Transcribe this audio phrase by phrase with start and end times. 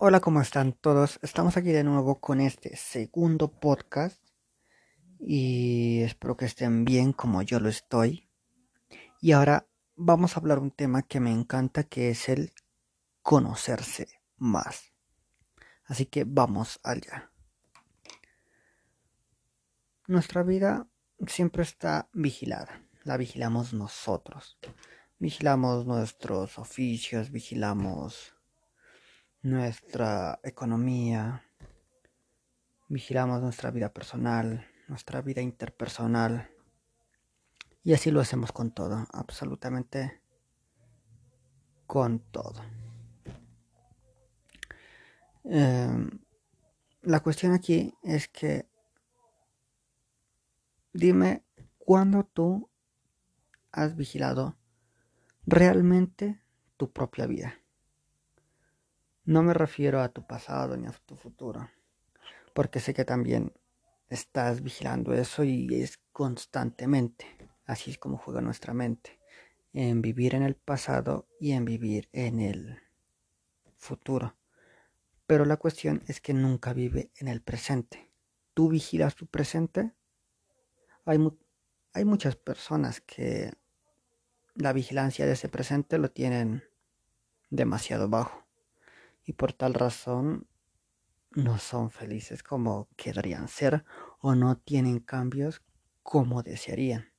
[0.00, 1.18] Hola, ¿cómo están todos?
[1.22, 4.22] Estamos aquí de nuevo con este segundo podcast
[5.18, 8.30] y espero que estén bien como yo lo estoy.
[9.20, 9.66] Y ahora
[9.96, 12.52] vamos a hablar un tema que me encanta que es el
[13.22, 14.06] conocerse
[14.36, 14.92] más.
[15.84, 17.32] Así que vamos allá.
[20.06, 20.86] Nuestra vida
[21.26, 24.60] siempre está vigilada, la vigilamos nosotros.
[25.18, 28.37] Vigilamos nuestros oficios, vigilamos
[29.42, 31.44] nuestra economía,
[32.88, 36.50] vigilamos nuestra vida personal, nuestra vida interpersonal.
[37.84, 40.20] Y así lo hacemos con todo, absolutamente
[41.86, 42.62] con todo.
[45.44, 46.10] Em,
[47.02, 48.68] la cuestión aquí es que
[50.92, 51.44] dime
[51.78, 52.68] cuándo tú
[53.72, 54.58] has vigilado
[55.46, 56.42] realmente
[56.76, 57.54] tu propia vida.
[59.28, 61.68] No me refiero a tu pasado ni a tu futuro,
[62.54, 63.52] porque sé que también
[64.08, 67.26] estás vigilando eso y es constantemente.
[67.66, 69.20] Así es como juega nuestra mente,
[69.74, 72.80] en vivir en el pasado y en vivir en el
[73.76, 74.34] futuro.
[75.26, 78.10] Pero la cuestión es que nunca vive en el presente.
[78.54, 79.92] ¿Tú vigilas tu presente?
[81.04, 81.18] Hay,
[81.92, 83.52] hay muchas personas que
[84.54, 86.64] la vigilancia de ese presente lo tienen
[87.50, 88.47] demasiado bajo
[89.28, 90.46] y por tal razón
[91.32, 93.84] no son felices como querrían ser
[94.20, 95.60] o no tienen cambios
[96.02, 97.12] como desearían.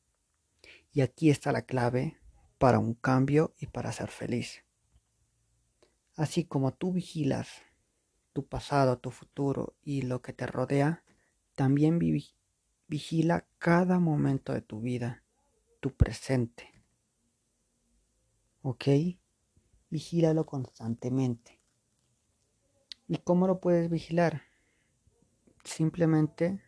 [0.92, 2.20] Y aquí está la clave
[2.58, 4.64] para un cambio y para ser feliz.
[6.16, 7.62] Así como tú vigilas
[8.34, 11.04] tu pasado, tu futuro y lo que te rodea,
[11.54, 12.00] también
[12.88, 15.24] vigila cada momento de tu vida,
[15.80, 16.74] tu presente.
[18.64, 18.86] ¿Ok?
[19.92, 21.59] Vigílalo constantemente.
[23.12, 24.44] ¿Y cómo lo puedes vigilar?
[25.64, 26.62] Simplemente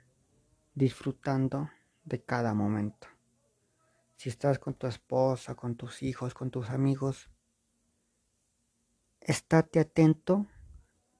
[0.73, 1.70] disfrutando
[2.03, 3.08] de cada momento.
[4.18, 7.29] Si estás con tu esposa, con tus hijos, con tus amigos,
[9.19, 10.47] estate atento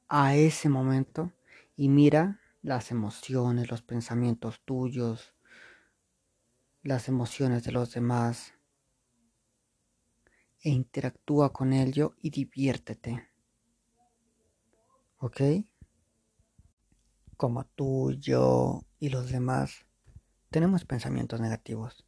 [0.08, 1.32] a ese momento
[1.76, 5.36] y mira las emociones, los pensamientos tuyos,
[6.82, 8.56] las emociones de los demás
[10.62, 13.31] e interactúa con ello y diviértete.
[15.24, 15.40] ¿Ok?
[17.38, 19.86] Como tú, yo y los demás
[20.50, 22.08] tenemos pensamientos negativos.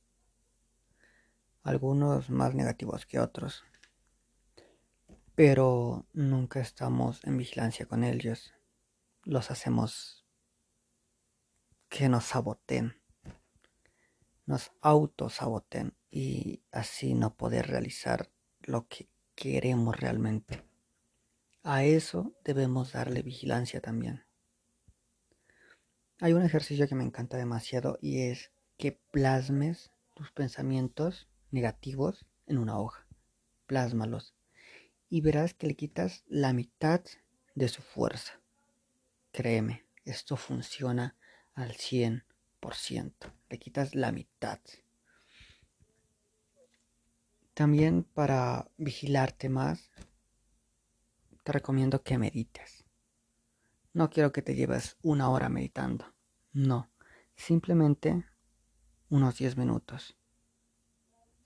[1.62, 3.66] Algunos más negativos que otros.
[5.36, 8.52] Pero nunca estamos en vigilancia con ellos.
[9.22, 10.26] Los hacemos
[11.88, 13.00] que nos saboten.
[14.48, 18.32] Nos autosaboten y así no poder realizar
[18.64, 20.73] lo que queremos realmente.
[21.64, 24.26] A eso debemos darle vigilancia también.
[26.20, 32.58] Hay un ejercicio que me encanta demasiado y es que plasmes tus pensamientos negativos en
[32.58, 33.08] una hoja.
[33.66, 34.36] Plásmalos.
[35.10, 37.02] Y verás que le quitas la mitad
[37.56, 38.42] de su fuerza.
[39.32, 41.16] Créeme, esto funciona
[41.54, 43.34] al 100%.
[43.50, 44.60] Le quitas la mitad.
[47.54, 49.92] También para vigilarte más,
[51.44, 52.86] te recomiendo que medites.
[53.94, 56.06] No quiero que te lleves una hora meditando.
[56.54, 56.90] No,
[57.36, 58.26] simplemente
[59.10, 60.18] unos 10 minutos.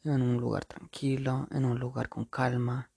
[0.04, 2.92] En un lugar tranquilo, en un lugar con calma,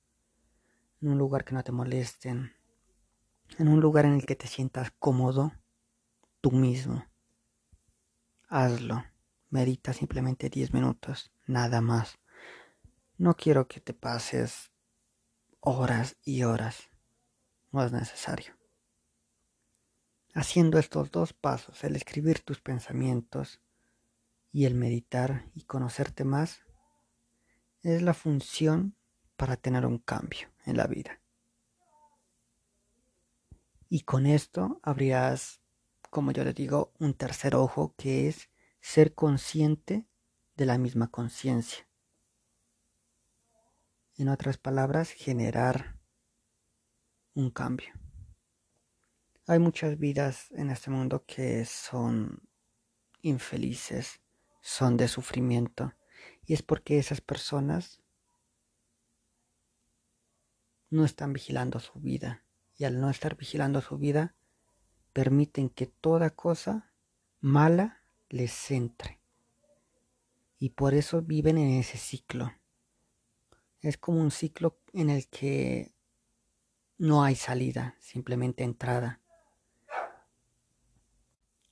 [1.00, 2.52] en un lugar que no te molesten,
[3.58, 5.52] en un lugar en el que te sientas cómodo
[6.40, 7.04] tú mismo.
[8.48, 9.04] Hazlo.
[9.48, 12.20] Medita simplemente 10 minutos, nada más.
[13.18, 14.70] No quiero que te pases
[15.58, 16.89] horas y horas
[17.72, 18.56] no es necesario.
[20.34, 23.60] Haciendo estos dos pasos, el escribir tus pensamientos
[24.52, 26.64] y el meditar y conocerte más,
[27.82, 28.94] es la función
[29.36, 31.20] para tener un cambio en la vida.
[33.88, 35.60] Y con esto habrías,
[36.10, 38.50] como yo le digo, un tercer ojo que es
[38.80, 40.06] ser consciente
[40.56, 41.88] de la misma conciencia.
[44.16, 45.99] En otras palabras, generar
[47.34, 47.92] un cambio.
[49.46, 52.40] Hay muchas vidas en este mundo que son
[53.22, 54.20] infelices,
[54.60, 55.94] son de sufrimiento,
[56.46, 58.00] y es porque esas personas
[60.90, 62.44] no están vigilando su vida,
[62.76, 64.34] y al no estar vigilando su vida,
[65.12, 66.92] permiten que toda cosa
[67.40, 69.20] mala les entre.
[70.58, 72.52] Y por eso viven en ese ciclo.
[73.80, 75.92] Es como un ciclo en el que
[77.00, 79.22] no hay salida, simplemente entrada.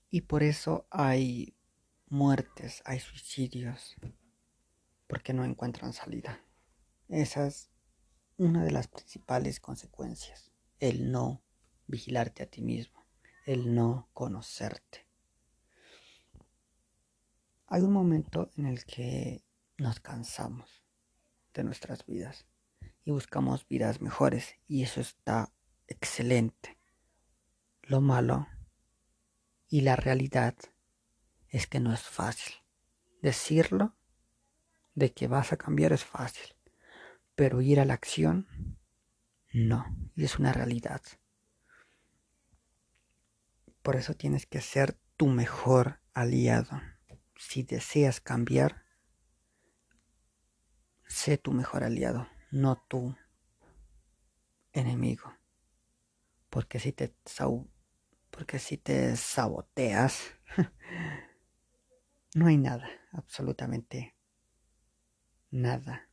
[0.08, 1.54] Y por eso hay
[2.08, 3.94] muertes, hay suicidios,
[5.06, 6.42] porque no encuentran salida.
[7.10, 7.68] Esa es
[8.38, 11.42] una de las principales consecuencias, el no
[11.88, 13.04] vigilarte a ti mismo,
[13.44, 15.06] el no conocerte.
[17.66, 19.44] Hay un momento en el que
[19.76, 20.82] nos cansamos
[21.52, 22.46] de nuestras vidas
[23.08, 25.50] y buscamos vidas mejores y eso está
[25.86, 26.78] excelente.
[27.80, 28.46] Lo malo
[29.66, 30.54] y la realidad
[31.48, 32.56] es que no es fácil.
[33.22, 33.96] Decirlo
[34.94, 36.54] de que vas a cambiar es fácil,
[37.34, 38.76] pero ir a la acción
[39.54, 41.00] no, y es una realidad.
[43.80, 46.78] Por eso tienes que ser tu mejor aliado.
[47.38, 48.84] Si deseas cambiar,
[51.06, 53.14] sé tu mejor aliado, no tu
[54.72, 55.34] enemigo.
[56.50, 57.14] Porque si te,
[58.30, 60.22] porque si te saboteas,
[62.34, 64.16] no hay nada, absolutamente
[65.50, 66.08] nada.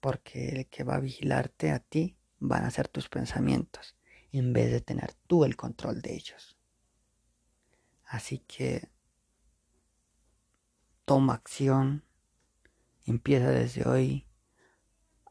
[0.00, 3.96] Porque el que va a vigilarte a ti van a ser tus pensamientos,
[4.32, 6.58] en vez de tener tú el control de ellos.
[8.04, 8.90] Así que
[11.04, 12.04] toma acción,
[13.04, 14.26] empieza desde hoy,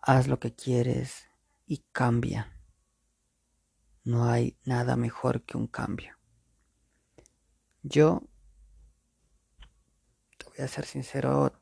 [0.01, 1.29] haz lo que quieres
[1.65, 2.57] y cambia.
[4.03, 6.17] No hay nada mejor que un cambio.
[7.83, 8.23] Yo,
[10.37, 11.53] te voy a ser sincero,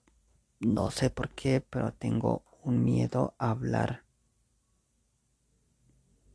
[0.59, 4.05] no sé por qué, pero tengo un miedo a hablar,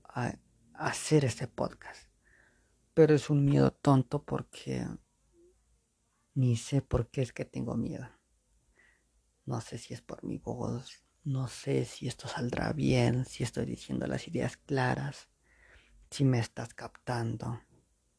[0.04, 0.34] a,
[0.74, 2.08] hacer este podcast.
[2.92, 4.86] Pero es un miedo tonto porque
[6.34, 8.08] ni sé por qué es que tengo miedo.
[9.46, 13.64] No sé si es por mi voz, no sé si esto saldrá bien, si estoy
[13.64, 15.28] diciendo las ideas claras,
[16.10, 17.60] si me estás captando.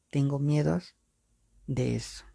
[0.10, 0.96] Tengo miedos
[1.68, 2.26] de eso.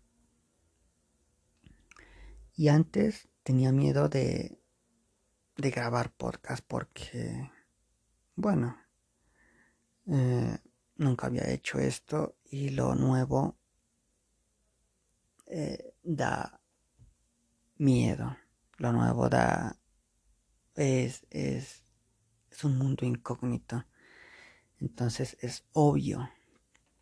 [2.54, 4.60] Y antes tenía miedo de,
[5.56, 7.50] de grabar podcast porque,
[8.36, 8.76] bueno,
[10.06, 10.58] eh,
[10.96, 13.58] nunca había hecho esto y lo nuevo
[15.46, 16.60] eh, da
[17.78, 18.36] miedo.
[18.76, 19.79] Lo nuevo da
[20.74, 21.84] es, es,
[22.50, 23.84] es un mundo incógnito.
[24.78, 26.30] Entonces es obvio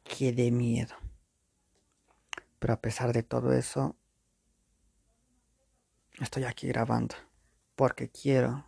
[0.04, 0.94] que dé miedo.
[2.58, 3.96] Pero a pesar de todo eso,
[6.20, 7.14] estoy aquí grabando
[7.76, 8.66] porque quiero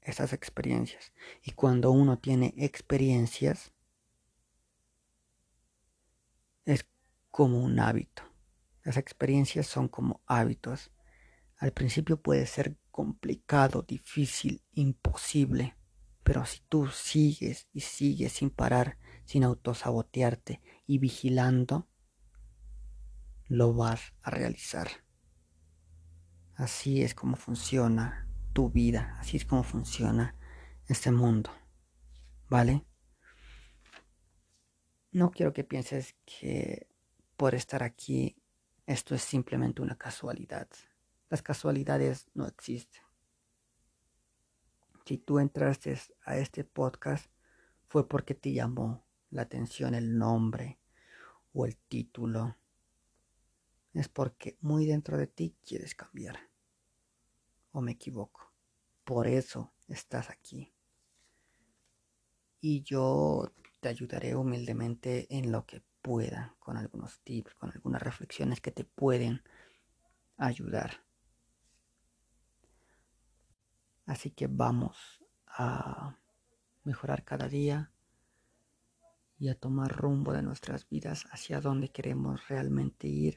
[0.00, 1.12] esas experiencias.
[1.42, 3.72] Y cuando uno tiene experiencias,
[6.64, 6.86] es
[7.30, 8.22] como un hábito.
[8.84, 10.90] Las experiencias son como hábitos.
[11.58, 15.76] Al principio puede ser complicado, difícil, imposible,
[16.24, 21.86] pero si tú sigues y sigues sin parar, sin autosabotearte y vigilando,
[23.46, 24.88] lo vas a realizar.
[26.56, 30.34] Así es como funciona tu vida, así es como funciona
[30.88, 31.52] este mundo.
[32.48, 32.84] ¿Vale?
[35.12, 36.88] No quiero que pienses que
[37.36, 38.42] por estar aquí
[38.86, 40.66] esto es simplemente una casualidad.
[41.30, 43.02] Las casualidades no existen.
[45.04, 47.30] Si tú entraste a este podcast
[47.86, 50.78] fue porque te llamó la atención el nombre
[51.52, 52.56] o el título
[53.94, 56.38] es porque muy dentro de ti quieres cambiar.
[57.72, 58.52] ¿O me equivoco?
[59.04, 60.72] Por eso estás aquí.
[62.60, 68.60] Y yo te ayudaré humildemente en lo que pueda, con algunos tips, con algunas reflexiones
[68.60, 69.42] que te pueden
[70.36, 71.07] ayudar.
[74.08, 76.16] Así que vamos a
[76.82, 77.92] mejorar cada día
[79.38, 83.36] y a tomar rumbo de nuestras vidas hacia donde queremos realmente ir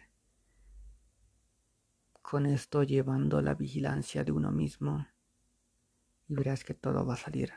[2.22, 5.06] con esto llevando la vigilancia de uno mismo
[6.30, 7.52] y verás que todo va a salir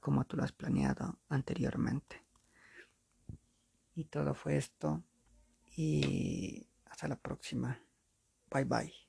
[0.00, 2.24] como tú lo has planeado anteriormente.
[3.94, 5.04] Y todo fue esto
[5.76, 7.78] y hasta la próxima.
[8.50, 9.07] Bye bye.